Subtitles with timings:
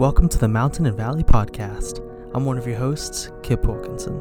[0.00, 1.98] Welcome to the Mountain and Valley Podcast.
[2.34, 4.18] I'm one of your hosts, Kip Wilkinson.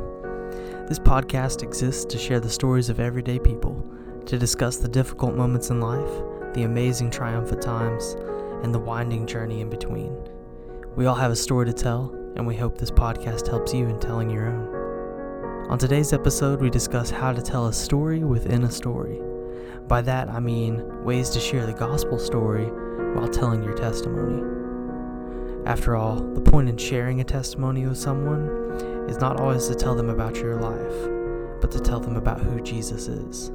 [0.90, 3.90] This podcast exists to share the stories of everyday people,
[4.26, 6.12] to discuss the difficult moments in life,
[6.54, 8.18] the amazing triumphant times,
[8.62, 10.14] and the winding journey in between.
[10.98, 14.02] We all have a story to tell, and we hope this podcast helps you in
[14.02, 15.70] telling your own.
[15.70, 19.22] On today's episode, we discuss how to tell a story within a story.
[19.88, 22.66] By that, I mean ways to share the gospel story
[23.16, 24.59] while telling your testimony.
[25.66, 28.48] After all, the point in sharing a testimony with someone
[29.10, 32.62] is not always to tell them about your life, but to tell them about who
[32.62, 33.52] Jesus is.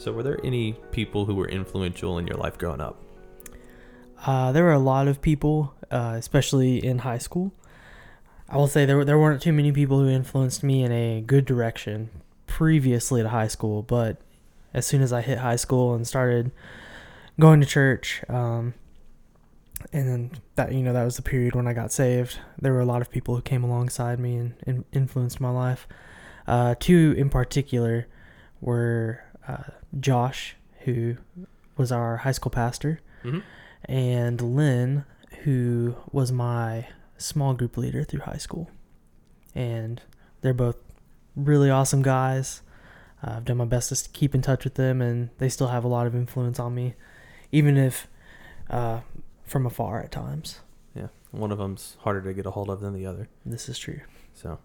[0.00, 2.96] So, were there any people who were influential in your life growing up?
[4.24, 7.52] Uh, there were a lot of people, uh, especially in high school.
[8.50, 11.44] I will say there there weren't too many people who influenced me in a good
[11.44, 12.10] direction
[12.46, 14.16] previously to high school, but
[14.74, 16.50] as soon as I hit high school and started
[17.38, 18.74] going to church, um,
[19.92, 22.38] and then that you know that was the period when I got saved.
[22.60, 25.86] There were a lot of people who came alongside me and, and influenced my life.
[26.48, 28.08] Uh, two in particular
[28.60, 31.16] were uh, Josh, who
[31.76, 33.40] was our high school pastor, mm-hmm.
[33.84, 35.04] and Lynn,
[35.44, 36.88] who was my
[37.20, 38.70] small group leader through high school.
[39.54, 40.00] And
[40.40, 40.76] they're both
[41.36, 42.62] really awesome guys.
[43.22, 45.84] Uh, I've done my best to keep in touch with them, and they still have
[45.84, 46.94] a lot of influence on me,
[47.52, 48.08] even if
[48.70, 49.00] uh,
[49.44, 50.60] from afar at times.
[50.94, 53.28] Yeah, one of them's harder to get a hold of than the other.
[53.44, 54.00] This is true.
[54.32, 54.58] So,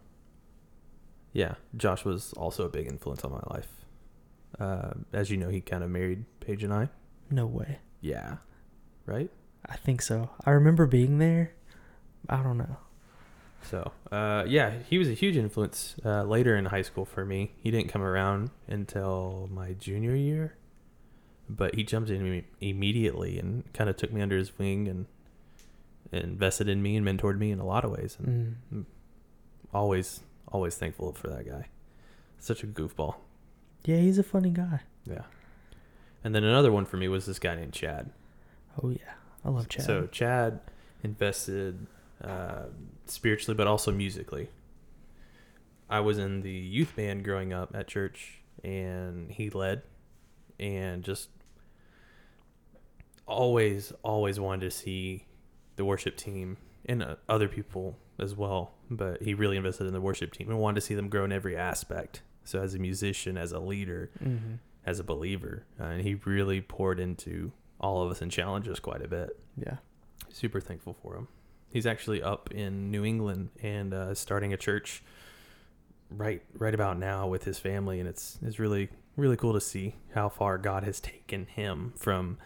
[1.34, 3.68] yeah, Josh was also a big influence on my life.
[4.58, 6.90] Uh, as you know, he kind of married Paige and I.
[7.30, 7.80] No way.
[8.00, 8.38] Yeah.
[9.06, 9.30] Right?
[9.66, 10.30] I think so.
[10.46, 11.54] I remember being there
[12.30, 12.78] I don't know.
[13.64, 17.54] So, uh, yeah, he was a huge influence uh, later in high school for me.
[17.58, 20.56] He didn't come around until my junior year,
[21.50, 25.06] but he jumped in immediately and kind of took me under his wing and,
[26.12, 28.16] invested in me and mentored me in a lot of ways.
[28.20, 28.86] And mm.
[29.74, 31.68] always, always thankful for that guy.
[32.40, 33.16] Such a goofball.
[33.84, 34.82] Yeah, he's a funny guy.
[35.06, 35.24] Yeah.
[36.24, 38.12] And then another one for me was this guy named Chad.
[38.82, 39.86] Oh yeah, I love Chad.
[39.86, 40.60] So Chad
[41.04, 41.86] invested
[42.24, 42.64] uh,
[43.06, 44.50] spiritually, but also musically.
[45.90, 49.84] I was in the youth band growing up at church, and he led,
[50.60, 51.30] and just
[53.28, 55.26] always, always wanted to see
[55.76, 58.72] the worship team and uh, other people as well.
[58.90, 61.32] But he really invested in the worship team and wanted to see them grow in
[61.32, 62.22] every aspect.
[62.44, 64.56] So, as a musician, as a leader, mm-hmm.
[64.86, 68.80] as a believer, uh, and he really poured into all of us and challenged us
[68.80, 69.38] quite a bit.
[69.58, 69.78] Yeah,
[70.30, 71.28] super thankful for him
[71.76, 75.04] he's actually up in New England and uh, starting a church
[76.10, 78.88] right right about now with his family, and it's it's really
[79.18, 82.38] really cool to see how far God has taken him from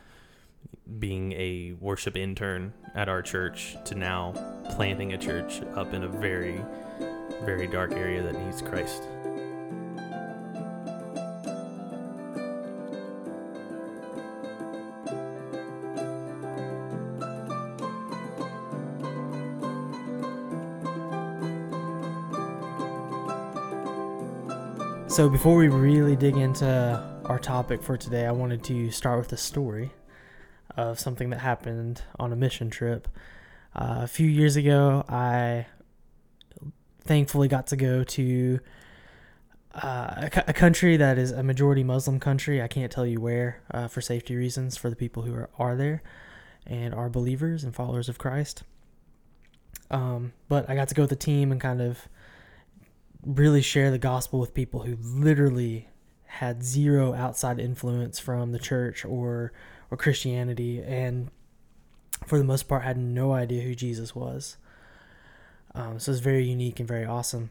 [0.97, 4.33] being a worship intern at our church to now
[4.71, 6.59] planting a church up in a very
[7.43, 9.03] very dark area that needs Christ.
[25.19, 26.65] So, before we really dig into
[27.25, 29.91] our topic for today, I wanted to start with a story
[30.77, 33.05] of something that happened on a mission trip.
[33.75, 35.65] Uh, a few years ago, I
[37.01, 38.61] thankfully got to go to
[39.75, 42.61] uh, a, country that is a majority Muslim country.
[42.61, 45.75] I can't tell you where uh, for safety reasons for the people who are, are
[45.75, 46.01] there
[46.65, 48.63] and are believers and followers of Christ.
[49.91, 52.07] Um, but I got to go with the team and kind of
[53.25, 55.89] really share the gospel with people who literally
[56.25, 59.51] had zero outside influence from the church or
[59.91, 61.29] or Christianity and
[62.27, 64.57] for the most part had no idea who Jesus was.
[65.73, 67.49] Um, so it's very unique and very awesome.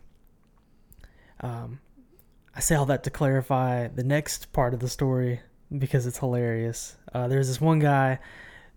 [1.41, 1.81] Um,
[2.55, 5.41] I say all that to clarify the next part of the story
[5.77, 6.97] because it's hilarious.
[7.13, 8.19] Uh, there's this one guy,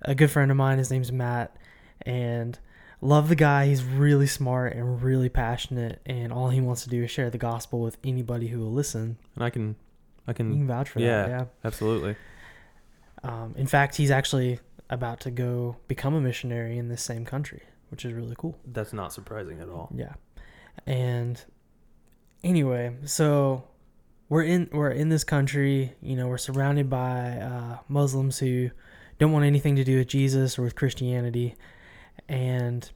[0.02, 0.78] a good friend of mine.
[0.78, 1.56] His name's Matt,
[2.02, 2.58] and
[3.01, 3.68] love the guy.
[3.68, 7.38] He's really smart and really passionate, and all he wants to do is share the
[7.38, 9.18] gospel with anybody who will listen.
[9.36, 9.75] And I can,
[10.27, 11.30] I can, can vouch for yeah, that.
[11.30, 12.15] Yeah, absolutely.
[13.24, 14.59] Um, in fact, he's actually
[14.89, 18.57] about to go become a missionary in this same country, which is really cool.
[18.65, 19.92] That's not surprising at all.
[19.95, 20.13] Yeah,
[20.86, 21.44] and
[22.44, 23.63] anyway, so
[24.30, 25.94] we're in we're in this country.
[26.01, 28.69] You know, we're surrounded by uh, Muslims who
[29.19, 31.56] don't want anything to do with Jesus or with Christianity
[32.30, 32.90] and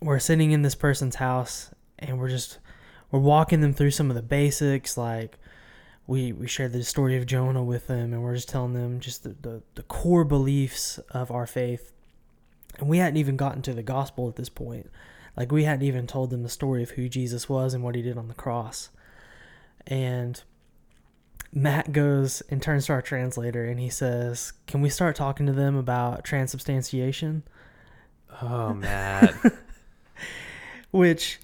[0.00, 2.58] we're sitting in this person's house and we're just
[3.10, 5.38] we're walking them through some of the basics like
[6.06, 9.22] we we shared the story of jonah with them and we're just telling them just
[9.22, 11.92] the, the, the core beliefs of our faith.
[12.78, 14.90] And we hadn't even gotten to the gospel at this point.
[15.36, 18.02] Like we hadn't even told them the story of who jesus was and what he
[18.02, 18.90] did on the cross.
[19.86, 20.42] And
[21.52, 25.52] matt goes and turns to our translator and he says can we start talking to
[25.52, 27.44] them about transubstantiation
[28.42, 29.34] Oh, Matt.
[30.90, 31.40] which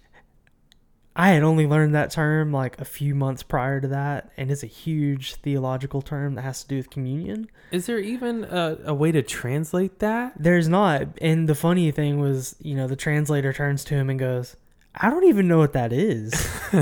[1.16, 4.62] I had only learned that term like a few months prior to that, and it's
[4.62, 7.50] a huge theological term that has to do with communion.
[7.72, 10.34] Is there even a, a way to translate that?
[10.38, 14.20] There's not, and the funny thing was, you know, the translator turns to him and
[14.20, 14.56] goes,
[14.94, 16.32] "I don't even know what that is."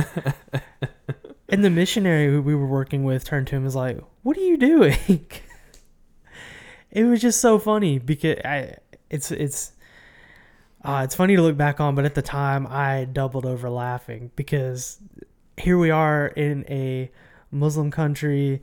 [1.48, 4.36] and the missionary who we were working with turned to him and was like, "What
[4.36, 4.98] are you doing?"
[6.90, 8.76] it was just so funny because I,
[9.08, 9.72] it's it's
[10.84, 14.30] uh, it's funny to look back on, but at the time I doubled over laughing
[14.36, 14.98] because
[15.56, 17.10] here we are in a
[17.50, 18.62] Muslim country.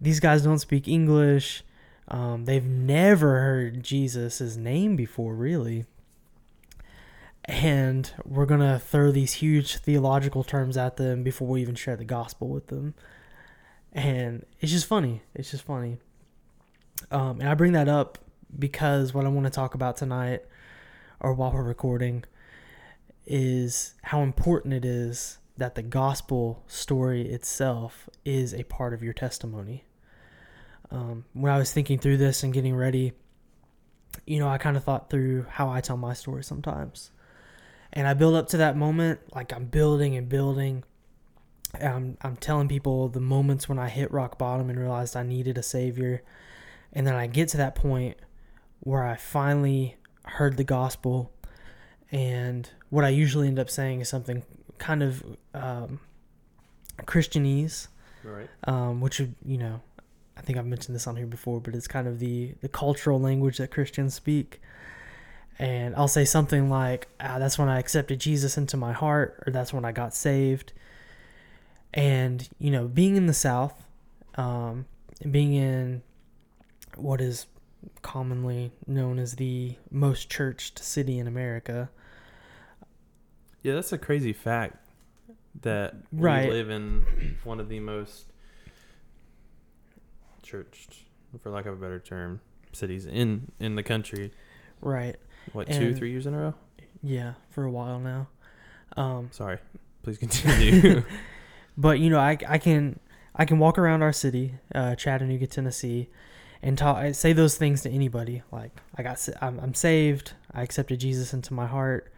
[0.00, 1.64] These guys don't speak English.
[2.08, 5.86] Um, they've never heard Jesus' name before, really.
[7.46, 11.96] And we're going to throw these huge theological terms at them before we even share
[11.96, 12.94] the gospel with them.
[13.92, 15.22] And it's just funny.
[15.34, 15.96] It's just funny.
[17.10, 18.18] Um, and I bring that up
[18.56, 20.44] because what I want to talk about tonight
[21.22, 22.24] or while we're recording
[23.24, 29.12] is how important it is that the gospel story itself is a part of your
[29.12, 29.84] testimony.
[30.90, 33.12] Um, when I was thinking through this and getting ready,
[34.26, 37.12] you know, I kind of thought through how I tell my story sometimes.
[37.92, 40.82] And I build up to that moment, like I'm building and building.
[41.80, 45.56] I'm, I'm telling people the moments when I hit rock bottom and realized I needed
[45.56, 46.22] a savior.
[46.92, 48.16] And then I get to that point
[48.80, 51.32] where I finally heard the gospel,
[52.10, 54.42] and what I usually end up saying is something
[54.78, 55.22] kind of
[55.54, 56.00] um,
[57.04, 57.88] Christianese,
[58.24, 58.48] Right.
[58.64, 59.80] um, which would you know,
[60.36, 63.20] I think I've mentioned this on here before, but it's kind of the the cultural
[63.20, 64.60] language that Christians speak.
[65.58, 69.52] And I'll say something like, ah, "That's when I accepted Jesus into my heart," or
[69.52, 70.72] "That's when I got saved."
[71.94, 73.84] And you know, being in the South,
[74.36, 74.86] um,
[75.30, 76.02] being in
[76.96, 77.46] what is
[78.02, 81.90] commonly known as the most churched city in America.
[83.62, 84.76] Yeah, that's a crazy fact
[85.62, 86.48] that Right.
[86.48, 88.26] we live in one of the most
[90.42, 91.04] churched,
[91.42, 92.40] for lack of a better term,
[92.72, 94.32] cities in in the country.
[94.80, 95.16] Right.
[95.52, 96.54] What two, And- three years in a row?
[97.02, 98.28] Yeah, for a while now.
[98.96, 99.58] Um, Sorry,
[100.02, 101.02] please continue.
[101.76, 102.98] but you know, I, I can
[103.34, 106.08] I can walk around our city, uh, Chattanooga, Tennessee,
[106.62, 108.42] and talk say those things to anybody.
[108.52, 110.32] Like I got I'm, I'm saved.
[110.52, 112.12] I accepted Jesus into my heart,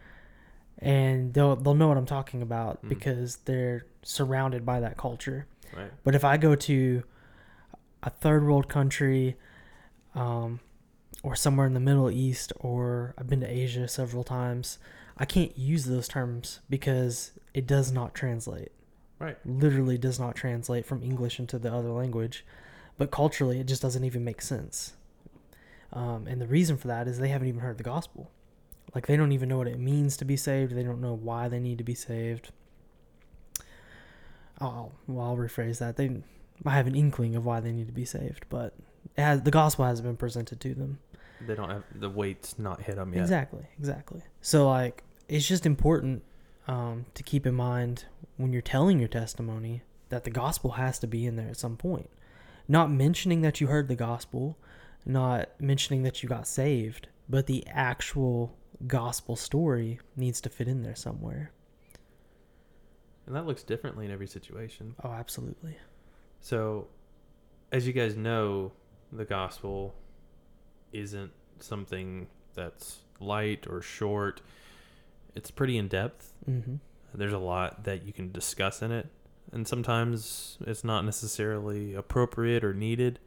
[0.79, 2.89] and they'll they'll know what I'm talking about Mm.
[2.89, 5.47] because they're surrounded by that culture.
[5.75, 5.91] right.
[6.03, 7.03] But if I go to
[8.03, 9.35] a third world country,
[10.13, 10.59] um,
[11.23, 14.77] or somewhere in the Middle East, or I've been to Asia several times,
[15.17, 18.71] I can't use those terms because it does not translate.
[19.17, 19.37] Right.
[19.45, 22.45] Literally does not translate from English into the other language.
[22.97, 24.93] But culturally, it just doesn't even make sense.
[25.91, 28.31] Um, and the reason for that is they haven't even heard the gospel.
[28.93, 30.73] Like, they don't even know what it means to be saved.
[30.73, 32.51] They don't know why they need to be saved.
[34.61, 35.97] Oh, well, I'll rephrase that.
[35.97, 36.21] They
[36.65, 38.73] I have an inkling of why they need to be saved, but
[39.17, 40.99] it has, the gospel hasn't been presented to them.
[41.45, 43.21] They don't have the weight's not hit them yet.
[43.21, 44.21] Exactly, exactly.
[44.41, 46.23] So like, it's just important
[46.67, 48.05] um, to keep in mind
[48.37, 51.75] when you're telling your testimony that the gospel has to be in there at some
[51.75, 52.09] point.
[52.67, 54.57] Not mentioning that you heard the gospel,
[55.05, 58.55] not mentioning that you got saved, but the actual
[58.87, 61.51] gospel story needs to fit in there somewhere.
[63.25, 64.95] And that looks differently in every situation.
[65.03, 65.77] Oh, absolutely.
[66.41, 66.87] So,
[67.71, 68.71] as you guys know,
[69.11, 69.95] the gospel
[70.91, 74.41] isn't something that's light or short.
[75.33, 76.33] It's pretty in depth.
[76.49, 76.75] Mm-hmm.
[77.13, 79.07] There's a lot that you can discuss in it,
[79.55, 83.19] and sometimes it's not necessarily appropriate or needed,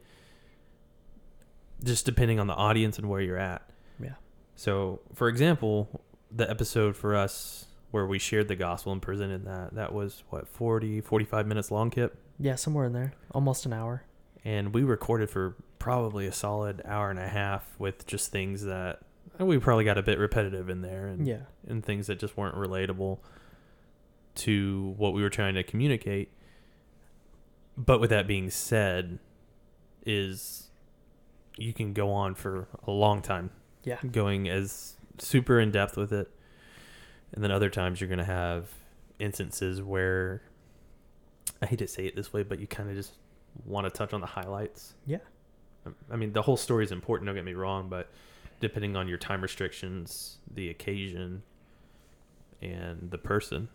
[1.83, 3.61] just depending on the audience and where you're at.
[4.01, 4.13] Yeah.
[4.55, 9.73] So, for example, the episode for us where we shared the gospel and presented that,
[9.75, 12.15] that was what, 40, 45 minutes long, Kip?
[12.37, 14.03] Yeah, somewhere in there, almost an hour.
[14.45, 18.99] and we recorded for probably a solid hour and a half with just things that
[19.37, 21.41] we probably got a bit repetitive in there and Yeah.
[21.67, 23.19] and things that just weren't relatable
[24.39, 26.31] to what we were trying to communicate.
[27.77, 29.19] But with that being said,
[30.05, 30.69] is
[31.57, 33.51] you can go on for a long time
[33.83, 33.99] Yeah.
[34.11, 36.29] going as super in depth with it.
[37.33, 38.69] And then other times you're going to have
[39.19, 40.41] instances where
[41.61, 43.13] I hate to say it this way, but you kind of just
[43.65, 44.95] want to touch on the highlights.
[45.05, 45.17] Yeah.
[45.85, 47.27] Um, I mean, the whole story is important.
[47.27, 48.09] Don't get me wrong, but
[48.61, 51.43] depending on your time restrictions, the occasion,
[52.61, 53.67] and the person.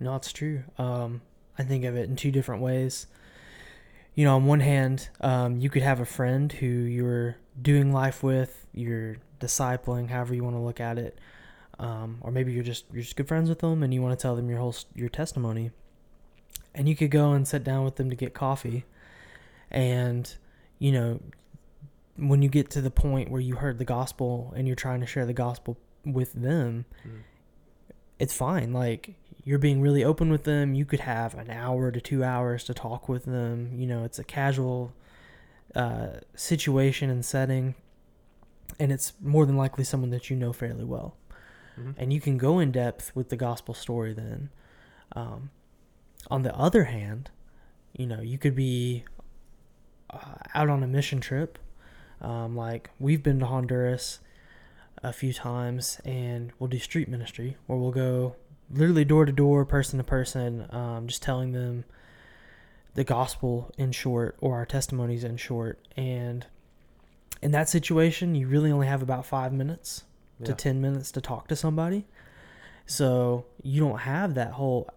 [0.00, 0.64] No, it's true.
[0.78, 1.22] Um,
[1.58, 3.06] I think of it in two different ways.
[4.14, 8.22] You know, on one hand, um, you could have a friend who you're doing life
[8.22, 11.18] with, you're discipling, however you want to look at it,
[11.78, 14.22] um, or maybe you're just you're just good friends with them, and you want to
[14.22, 15.70] tell them your whole your testimony,
[16.74, 18.84] and you could go and sit down with them to get coffee,
[19.70, 20.36] and
[20.78, 21.20] you know,
[22.16, 25.06] when you get to the point where you heard the gospel and you're trying to
[25.06, 26.84] share the gospel with them,
[28.18, 28.72] it's fine.
[28.72, 30.74] Like you're being really open with them.
[30.74, 33.72] You could have an hour to two hours to talk with them.
[33.76, 34.92] You know, it's a casual
[35.74, 37.74] uh, situation and setting,
[38.80, 41.16] and it's more than likely someone that you know fairly well.
[41.78, 41.94] Mhm.
[41.98, 44.50] And you can go in depth with the gospel story then.
[45.12, 45.50] Um,
[46.30, 47.30] on the other hand,
[47.92, 49.04] you know, you could be
[50.10, 51.58] uh, out on a mission trip.
[52.20, 54.20] Um, like we've been to Honduras
[55.02, 58.36] a few times and we'll do street ministry where we'll go
[58.70, 61.84] literally door to door, person to person, um, just telling them
[62.94, 65.78] the gospel in short or our testimonies in short.
[65.96, 66.46] And
[67.42, 70.04] in that situation, you really only have about five minutes
[70.44, 72.04] to 10 minutes to talk to somebody.
[72.86, 74.90] So you don't have that whole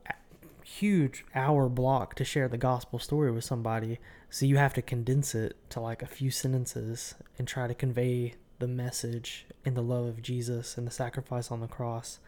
[0.64, 4.00] huge hour block to share the gospel story with somebody.
[4.30, 8.34] So you have to condense it to like a few sentences and try to convey
[8.60, 12.20] the message and the love of Jesus and the sacrifice on the cross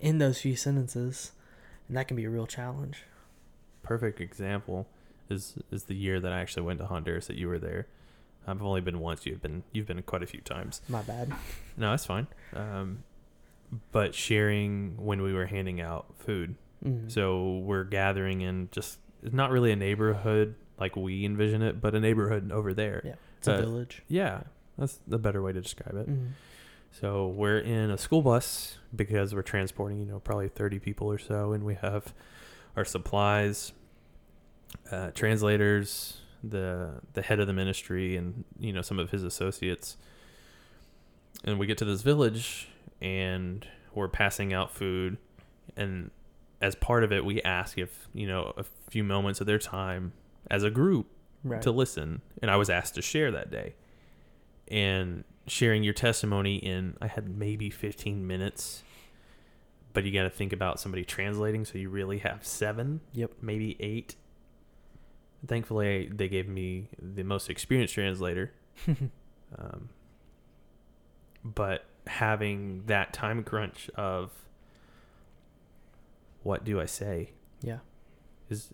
[0.00, 1.32] in those few sentences.
[1.88, 3.04] And that can be a real challenge.
[3.82, 4.86] perfect example
[5.28, 7.86] is is the year that I actually went to Honduras that you were there.
[8.46, 9.26] I've only been once.
[9.26, 10.80] You've been you've been quite a few times.
[10.88, 11.32] My bad.
[11.76, 12.26] No, that's fine.
[12.54, 13.04] Um,
[13.92, 16.56] but sharing when we were handing out food.
[16.84, 17.10] Mm.
[17.10, 21.94] So we're gathering in just it's not really a neighborhood like we envision it, but
[21.94, 23.02] a neighborhood over there.
[23.04, 23.14] Yeah.
[23.38, 24.02] It's a uh, village.
[24.08, 24.42] Yeah,
[24.78, 26.08] that's the better way to describe it.
[26.08, 26.30] Mm.
[26.90, 31.18] So we're in a school bus because we're transporting, you know, probably 30 people or
[31.18, 32.12] so, and we have
[32.76, 33.72] our supplies,
[34.90, 39.96] uh, translators, the the head of the ministry, and you know some of his associates.
[41.44, 42.68] And we get to this village,
[43.00, 45.16] and we're passing out food,
[45.76, 46.10] and
[46.60, 50.12] as part of it, we ask if you know a few moments of their time
[50.50, 51.06] as a group
[51.42, 51.62] Right.
[51.62, 53.72] to listen and i was asked to share that day
[54.70, 58.82] and sharing your testimony in i had maybe 15 minutes
[59.92, 63.32] but you got to think about somebody translating so you really have seven Yep.
[63.42, 64.14] maybe eight
[65.46, 68.52] thankfully they gave me the most experienced translator
[69.58, 69.88] um,
[71.44, 74.30] but having that time crunch of
[76.42, 77.30] what do i say
[77.62, 77.78] yeah.
[78.48, 78.70] is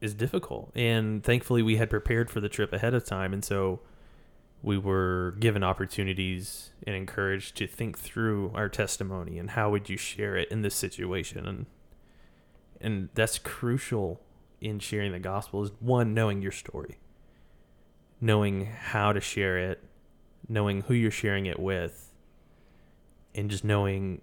[0.00, 0.72] is difficult.
[0.74, 3.80] And thankfully we had prepared for the trip ahead of time and so
[4.62, 9.96] we were given opportunities and encouraged to think through our testimony and how would you
[9.96, 11.66] share it in this situation and
[12.80, 14.20] and that's crucial
[14.60, 16.98] in sharing the gospel is one knowing your story
[18.20, 19.82] knowing how to share it
[20.48, 22.12] knowing who you're sharing it with
[23.34, 24.20] and just knowing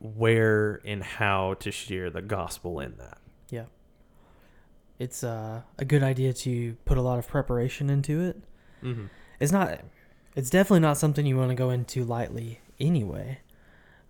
[0.00, 3.18] where and how to share the gospel in that.
[5.02, 8.36] It's uh, a good idea to put a lot of preparation into it.
[8.84, 9.06] Mm-hmm.
[9.40, 9.80] It's not.
[10.36, 13.40] It's definitely not something you want to go into lightly anyway.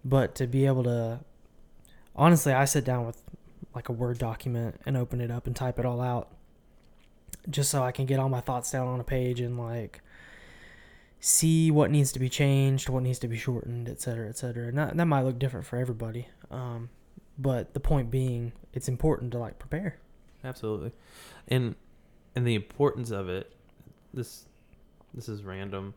[0.04, 1.20] But to be able to,
[2.14, 3.22] honestly, I sit down with
[3.74, 6.28] like a Word document and open it up and type it all out,
[7.48, 10.02] just so I can get all my thoughts down on a page and like
[11.20, 14.68] see what needs to be changed, what needs to be shortened, et cetera, et cetera.
[14.68, 16.28] And that, that might look different for everybody.
[16.50, 16.90] Um,
[17.38, 19.96] but the point being, it's important to like prepare.
[20.44, 20.92] Absolutely.
[21.48, 21.74] And
[22.34, 23.52] and the importance of it
[24.14, 24.44] this
[25.14, 25.94] this is random.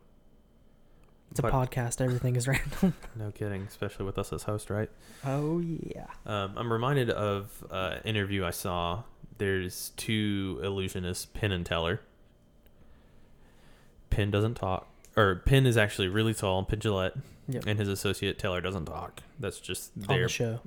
[1.30, 2.00] It's a podcast.
[2.00, 2.94] Everything is random.
[3.16, 4.88] No kidding, especially with us as host, right?
[5.24, 6.06] Oh yeah.
[6.24, 9.02] Um, I'm reminded of uh, an interview I saw.
[9.38, 12.00] There's two illusionists, Penn and Teller.
[14.10, 17.64] Penn doesn't talk, or Penn is actually really tall, Penn Jillette, Yep.
[17.66, 19.22] and his associate Teller doesn't talk.
[19.38, 20.60] That's just On their the show.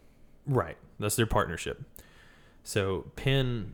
[0.46, 0.78] Right.
[1.00, 1.82] That's their partnership.
[2.64, 3.74] So Penn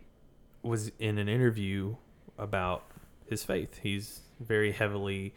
[0.63, 1.95] was in an interview
[2.37, 2.83] about
[3.27, 3.79] his faith.
[3.83, 5.33] He's very heavily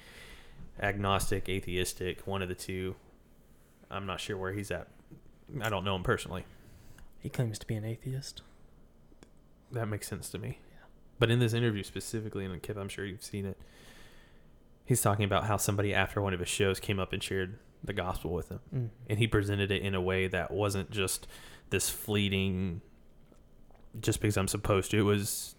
[0.80, 2.94] agnostic, atheistic, one of the two.
[3.90, 4.88] I'm not sure where he's at.
[5.60, 6.44] I don't know him personally.
[7.20, 8.42] He claims to be an atheist.
[9.72, 10.58] That makes sense to me.
[11.18, 13.58] But in this interview specifically, and Kip, I'm sure you've seen it,
[14.84, 17.92] he's talking about how somebody after one of his shows came up and shared the
[17.92, 18.60] gospel with him.
[18.74, 18.88] Mm.
[19.10, 21.26] And he presented it in a way that wasn't just
[21.70, 22.82] this fleeting,
[24.00, 24.98] just because I'm supposed to.
[24.98, 25.54] It was,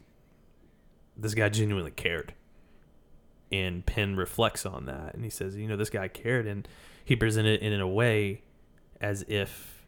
[1.18, 2.34] this guy genuinely cared.
[3.52, 5.14] And Penn reflects on that.
[5.14, 6.46] And he says, you know, this guy cared.
[6.48, 6.68] And
[7.04, 8.42] he presented it in a way
[9.02, 9.86] as if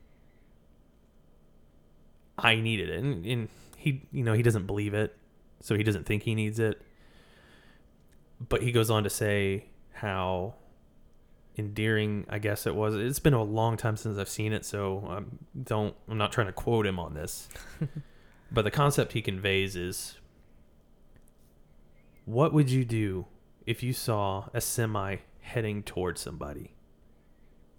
[2.37, 2.99] I needed it.
[2.99, 5.15] And, and he, you know, he doesn't believe it.
[5.61, 6.81] So he doesn't think he needs it.
[8.49, 10.55] But he goes on to say how
[11.57, 12.95] endearing I guess it was.
[12.95, 15.21] It's been a long time since I've seen it, so I
[15.63, 15.95] don't.
[16.09, 17.47] I'm not trying to quote him on this,
[18.51, 20.17] but the concept he conveys is:
[22.25, 23.27] What would you do
[23.65, 26.73] if you saw a semi heading towards somebody?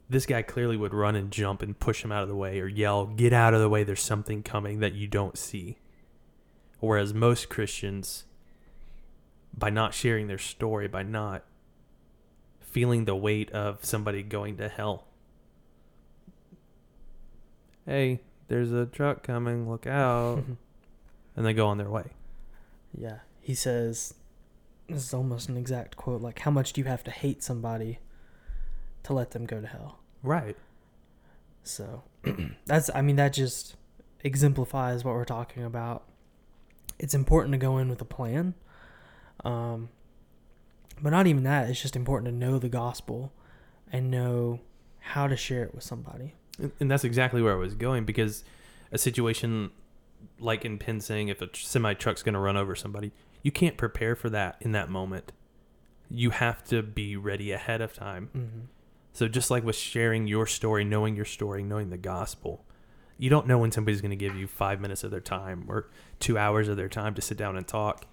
[0.08, 2.68] This guy clearly would run and jump and push him out of the way or
[2.68, 3.84] yell, "Get out of the way!
[3.84, 5.78] There's something coming that you don't see."
[6.80, 8.24] Whereas most Christians,
[9.56, 11.44] by not sharing their story, by not
[12.60, 15.06] feeling the weight of somebody going to hell.
[17.86, 20.44] Hey, there's a truck coming, look out.
[21.36, 22.10] and they go on their way.
[22.94, 23.20] yeah.
[23.40, 24.12] He says,
[24.88, 27.98] this is almost an exact quote like, how much do you have to hate somebody
[29.04, 30.00] to let them go to hell?
[30.22, 30.56] Right.
[31.62, 32.02] So
[32.66, 33.76] that's, I mean, that just
[34.22, 36.04] exemplifies what we're talking about.
[36.98, 38.54] It's important to go in with a plan.
[39.44, 39.88] Um,
[41.00, 41.70] but not even that.
[41.70, 43.32] It's just important to know the gospel
[43.90, 44.60] and know
[45.00, 46.34] how to share it with somebody.
[46.78, 48.44] And- that's exactly where I was going because
[48.90, 49.70] a situation
[50.38, 53.76] like in Penn saying if a semi truck's going to run over somebody, you can't
[53.76, 55.32] prepare for that in that moment.
[56.08, 58.30] You have to be ready ahead of time.
[58.36, 58.60] Mm-hmm.
[59.12, 62.64] So just like with sharing your story, knowing your story, knowing the gospel,
[63.18, 65.90] you don't know when somebody's going to give you five minutes of their time or
[66.18, 68.06] two hours of their time to sit down and talk.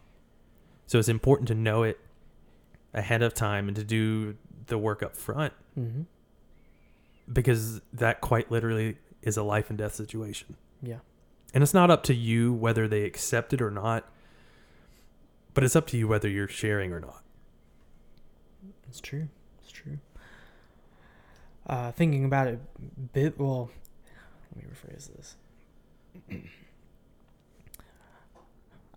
[0.88, 2.00] So it's important to know it
[2.94, 4.36] ahead of time and to do
[4.68, 6.02] the work up front Mm-hmm.
[7.32, 10.56] Because that quite literally is a life and death situation.
[10.82, 11.00] Yeah.
[11.54, 14.08] And it's not up to you whether they accept it or not,
[15.54, 17.24] but it's up to you whether you're sharing or not.
[18.88, 19.28] It's true.
[19.62, 20.00] It's true.
[21.68, 23.70] Uh, thinking about it, a bit well.
[24.56, 25.36] Let me rephrase this.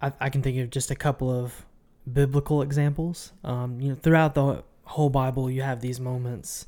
[0.00, 1.66] I I can think of just a couple of
[2.10, 3.32] biblical examples.
[3.44, 6.66] Um, you know, throughout the whole Bible, you have these moments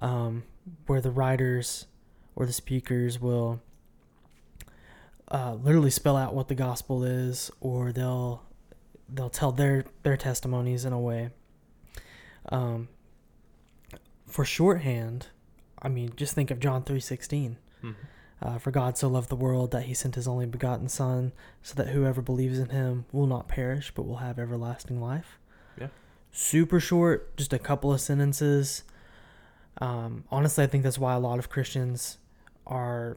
[0.00, 0.44] um,
[0.86, 1.86] where the writers
[2.36, 3.60] or the speakers will
[5.30, 8.42] uh, literally spell out what the gospel is, or they'll
[9.08, 11.30] they'll tell their their testimonies in a way.
[12.50, 12.88] Um,
[14.26, 15.28] for shorthand,
[15.80, 17.58] I mean, just think of John three sixteen.
[18.42, 21.74] Uh, for God so loved the world that he sent his only begotten Son, so
[21.76, 25.38] that whoever believes in him will not perish, but will have everlasting life.
[25.80, 25.88] Yeah.
[26.30, 28.82] Super short, just a couple of sentences.
[29.78, 32.18] Um, honestly, I think that's why a lot of Christians
[32.66, 33.16] are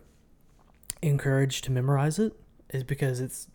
[1.01, 2.33] encouraged to memorize it,
[2.71, 3.47] is because it's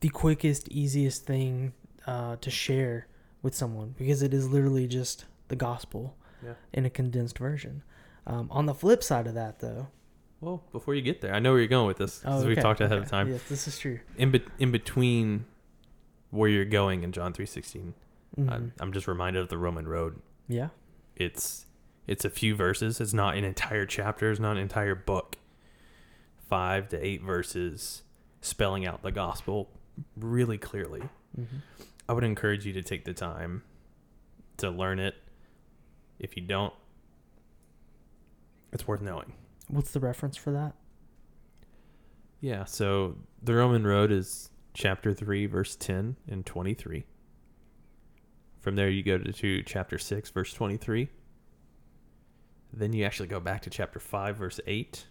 [0.00, 1.72] the quickest, easiest thing
[2.06, 3.06] uh, to share
[3.42, 6.54] with someone, because it is literally just the gospel Yeah.
[6.72, 7.82] in a condensed version.
[8.26, 9.88] Um, on the flip side of that, though,
[10.40, 12.52] Well, before you get there, I know where you're going with this because we Oh,
[12.52, 13.04] okay, talked ahead okay.
[13.04, 13.28] of time.
[13.30, 14.00] Yes, this is true.
[14.16, 15.46] In be- in between
[16.30, 17.94] where you're going in John three sixteen,
[18.38, 18.50] Mhm.
[18.50, 20.20] I'm, I'm just reminded of the Roman road.
[20.48, 20.68] yeah.
[21.16, 21.64] It's
[22.06, 23.00] it's a few verses.
[23.00, 24.30] It's not an entire chapter.
[24.30, 25.36] It's not an entire book.
[26.48, 28.02] Five to eight verses
[28.40, 29.70] spelling out the gospel
[30.16, 31.02] really clearly.
[31.34, 31.58] hmm
[32.06, 33.62] I would encourage you to take the time
[34.58, 35.14] to learn it.
[36.18, 36.74] If you don't,
[38.74, 39.32] it's worth knowing.
[39.68, 40.74] What's the reference for that?
[42.40, 47.06] Yeah, so the Roman road is chapter 3, verse 10 and 23.
[48.60, 51.08] From there, you go to, to chapter 6, verse 23.
[52.76, 55.06] Then you actually go back to chapter 5, verse 8,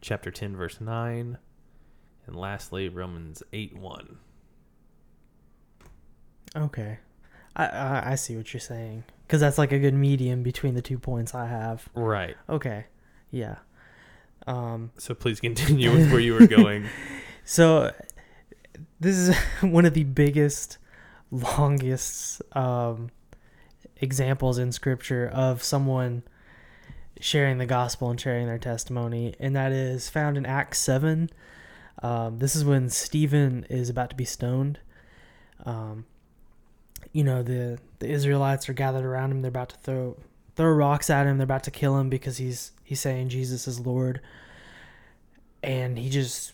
[0.00, 1.36] chapter 10, verse 9,
[2.26, 4.18] and lastly, Romans 8, 1.
[6.56, 6.98] Okay,
[7.56, 10.80] I I, I see what you're saying because that's like a good medium between the
[10.80, 11.88] two points I have.
[11.94, 12.36] Right.
[12.48, 12.86] Okay,
[13.30, 13.56] yeah.
[14.46, 16.86] Um, So please continue with where you were going.
[17.44, 17.92] so
[19.00, 20.78] this is one of the biggest,
[21.30, 23.10] longest um,
[24.00, 26.22] examples in Scripture of someone
[27.20, 31.30] sharing the gospel and sharing their testimony, and that is found in Acts seven.
[32.02, 34.78] Um, this is when Stephen is about to be stoned.
[35.64, 36.04] Um,
[37.12, 39.42] you know the the Israelites are gathered around him.
[39.42, 40.16] They're about to throw
[40.54, 41.38] throw rocks at him.
[41.38, 44.20] They're about to kill him because he's he's saying Jesus is Lord,
[45.62, 46.52] and he just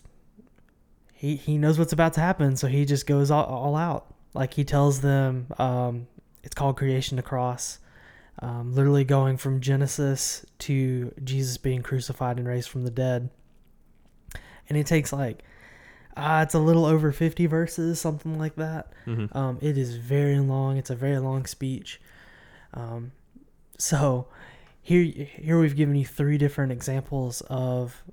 [1.13, 4.13] he he knows what's about to happen, so he just goes all, all out.
[4.33, 6.07] Like he tells them, um,
[6.43, 7.79] it's called creation to cross.
[8.39, 13.29] um, literally going from Genesis to Jesus being crucified and raised from the dead.
[14.67, 15.43] And it takes like,
[16.17, 18.91] uh, it's a little over 50 verses, something like that.
[19.05, 19.37] Mm-hmm.
[19.37, 20.77] Um, it is very long.
[20.77, 22.01] It's a very long speech.
[22.73, 23.11] Um,
[23.77, 24.27] so
[24.81, 28.03] here, here we've given you three different examples of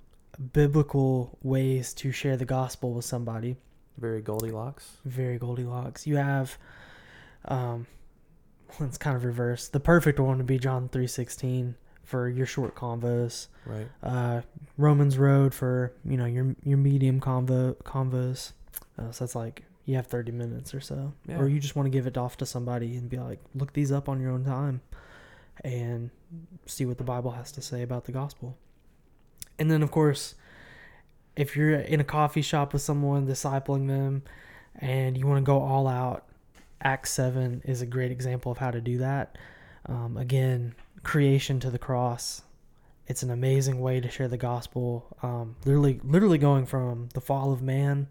[0.52, 3.56] biblical ways to share the gospel with somebody.
[3.98, 4.96] Very Goldilocks.
[5.04, 6.06] Very Goldilocks.
[6.06, 6.58] You have,
[7.46, 7.86] um,
[8.80, 9.72] it's kind of reversed.
[9.72, 13.48] The perfect one would be John three sixteen for your short convos.
[13.66, 13.88] Right.
[14.02, 14.42] Uh,
[14.76, 18.52] Romans Road for you know your your medium convo convos.
[18.98, 21.38] Uh, so that's like you have thirty minutes or so, Yeah.
[21.38, 23.90] or you just want to give it off to somebody and be like, look these
[23.90, 24.82] up on your own time,
[25.64, 26.10] and
[26.66, 28.56] see what the Bible has to say about the gospel.
[29.58, 30.34] And then of course,
[31.36, 34.22] if you're in a coffee shop with someone discipling them,
[34.76, 36.24] and you want to go all out,
[36.82, 39.36] Acts seven is a great example of how to do that.
[39.86, 42.42] Um, again, creation to the cross
[43.10, 45.04] it's an amazing way to share the gospel.
[45.20, 48.06] Um, literally, literally going from the fall of man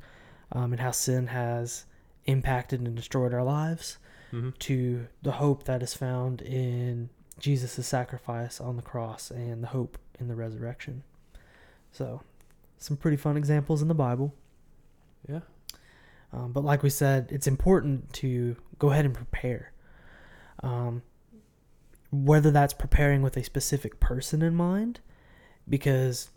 [0.51, 1.85] um, and how sin has
[2.25, 3.97] impacted and destroyed our lives
[4.33, 4.49] Mm-hmm.
[4.59, 9.97] to the hope that is found in Jesus' sacrifice on the cross and the hope
[10.19, 11.01] in the resurrection.
[11.91, 12.21] So,
[12.77, 14.35] some pretty fun examples in the Bible.
[15.27, 15.39] Yeah.
[16.31, 19.73] Um, but like we said, it's important to go ahead and prepare.
[20.61, 21.01] Um,
[22.11, 24.99] whether that's preparing with a specific person in mind,
[25.67, 26.29] because,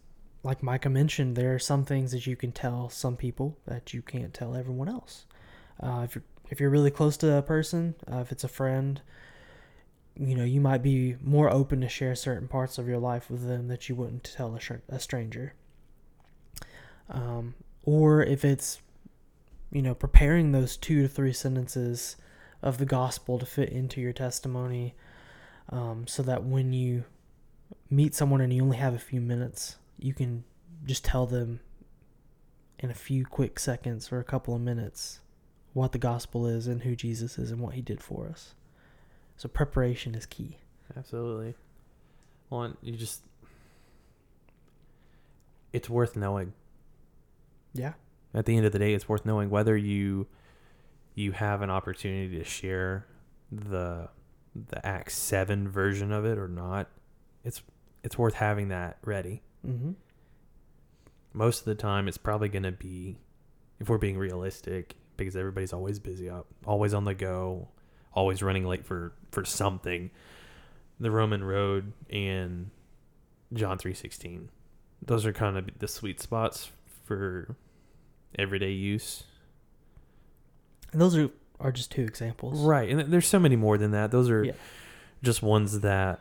[0.42, 4.02] like Micah mentioned, there are some things that you can tell some people that you
[4.02, 5.24] can't tell everyone else.
[5.80, 9.00] Uh, if you're if you're really close to a person, uh, if it's a friend,
[10.14, 13.46] you know you might be more open to share certain parts of your life with
[13.46, 15.54] them that you wouldn't tell a, sh- a stranger.
[17.08, 18.81] Um, or if it's
[19.72, 22.16] you know, preparing those two to three sentences
[22.62, 24.94] of the gospel to fit into your testimony
[25.70, 27.04] um, so that when you
[27.90, 30.44] meet someone and you only have a few minutes, you can
[30.84, 31.60] just tell them
[32.78, 35.20] in a few quick seconds or a couple of minutes
[35.72, 38.54] what the gospel is and who Jesus is and what he did for us.
[39.36, 40.58] So preparation is key.
[40.96, 41.54] Absolutely.
[42.50, 43.22] Well, you just.
[45.72, 46.52] It's worth knowing.
[47.72, 47.94] Yeah.
[48.34, 50.26] At the end of the day, it's worth knowing whether you
[51.14, 53.06] you have an opportunity to share
[53.50, 54.08] the
[54.54, 56.88] the Act Seven version of it or not.
[57.44, 57.62] It's
[58.02, 59.42] it's worth having that ready.
[59.66, 59.92] Mm-hmm.
[61.34, 63.16] Most of the time, it's probably going to be,
[63.80, 67.68] if we're being realistic, because everybody's always busy up, always on the go,
[68.12, 70.10] always running late for for something.
[71.00, 72.70] The Roman Road and
[73.52, 74.50] John three sixteen,
[75.04, 76.70] those are kind of the sweet spots
[77.04, 77.56] for
[78.38, 79.24] everyday use.
[80.92, 82.60] And those are, are just two examples.
[82.60, 84.10] Right, and there's so many more than that.
[84.10, 84.52] Those are Yeah.
[85.22, 86.20] just ones that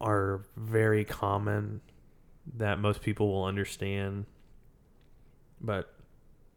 [0.00, 1.80] are very common
[2.56, 4.24] that most people will understand.
[5.60, 5.92] But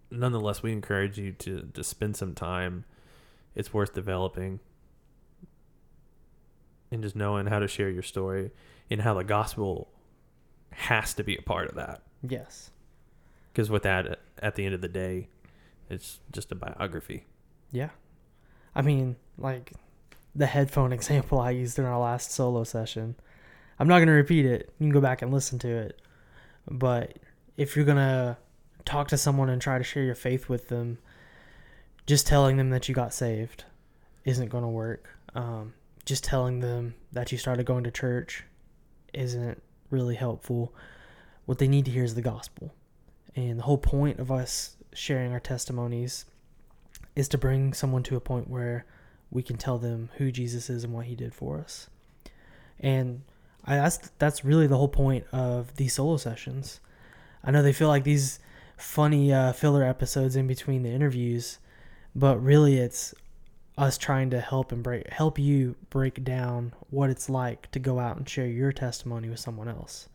[0.10, 2.86] nonetheless, we encourage you to to spend some time.
[3.56, 4.60] It's worth developing
[6.92, 8.52] and just knowing how to share your story
[8.90, 9.90] and how the gospel
[10.72, 12.02] has to be a part of that.
[12.22, 12.72] Yes.
[13.54, 15.30] Because with that, at the end of the day,
[15.90, 17.26] it's just a biography.
[17.72, 17.90] Yeah.
[18.76, 19.74] I mean, like
[20.36, 23.16] the headphone example I used in our last solo session.
[23.80, 24.74] I'm not going to repeat it.
[24.80, 26.02] You can go back and listen to it.
[26.70, 27.20] But
[27.58, 28.38] if you're going to
[28.86, 30.98] talk to someone and try to share your faith with them,
[32.06, 33.66] just telling them that you got saved
[34.26, 35.10] isn't going to work.
[35.36, 35.74] Um,
[36.06, 38.44] just telling them that you started going to church
[39.14, 40.74] isn't really helpful.
[41.46, 42.74] What they need to hear is the gospel.
[43.36, 46.26] And the whole point of us sharing our testimonies
[47.16, 48.86] is to bring someone to a point where
[49.32, 51.90] we can tell them who Jesus is and what he did for us.
[52.80, 53.24] And
[53.66, 56.80] I, that's that's really the whole point of these solo sessions.
[57.44, 58.40] I know they feel like these
[58.78, 61.60] funny uh, filler episodes in between the interviews,
[62.16, 63.14] but really it's
[63.78, 68.00] us trying to help and break help you break down what it's like to go
[68.00, 70.10] out and share your testimony with someone else.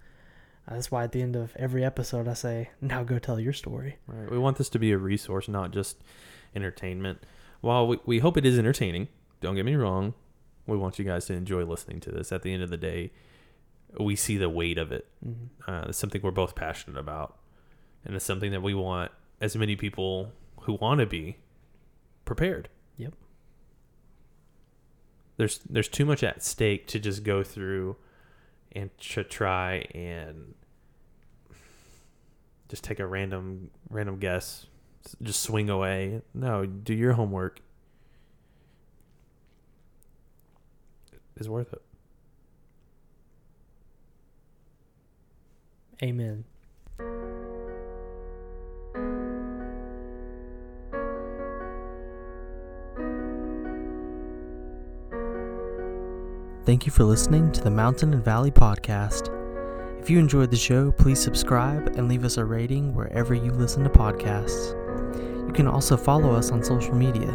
[0.71, 3.97] That's why at the end of every episode I say, "Now go tell your story."
[4.07, 4.31] Right.
[4.31, 6.03] We want this to be a resource, not just
[6.55, 7.23] entertainment.
[7.61, 9.09] While we, we hope it is entertaining,
[9.41, 10.15] don't get me wrong,
[10.67, 12.31] we want you guys to enjoy listening to this.
[12.31, 13.11] At the end of the day,
[13.99, 15.07] we see the weight of it.
[15.27, 15.71] Mm-hmm.
[15.71, 17.39] Uh, it's something we're both passionate about,
[18.05, 21.39] and it's something that we want as many people who want to be
[22.25, 22.69] prepared.
[22.99, 23.15] Yep.
[25.39, 27.97] There's there's too much at stake to just go through
[28.73, 30.55] and to try and
[32.69, 34.67] just take a random random guess,
[35.23, 36.23] just swing away.
[36.35, 37.61] No, do your homework.
[41.39, 41.83] is worth it.
[46.03, 46.45] Amen.
[56.69, 59.31] Thank you for listening to the Mountain and Valley Podcast.
[60.03, 63.85] If you enjoyed the show, please subscribe and leave us a rating wherever you listen
[63.85, 64.75] to podcasts.
[65.47, 67.35] You can also follow us on social media.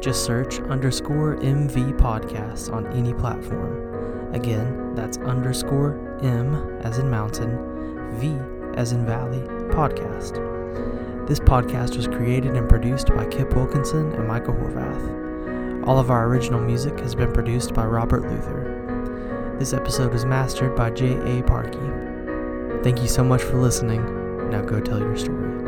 [0.00, 4.32] Just search underscore MV Podcast on any platform.
[4.34, 8.28] Again, that's underscore M as in mountain, V
[8.78, 9.42] as in valley,
[9.74, 10.38] podcast.
[11.28, 15.86] This podcast was created and produced by Kip Wilkinson and Michael Horvath.
[15.86, 18.69] All of our original music has been produced by Robert Luther.
[19.60, 21.42] This episode was mastered by J.A.
[21.42, 22.82] Parkey.
[22.82, 24.00] Thank you so much for listening.
[24.48, 25.59] Now go tell your story.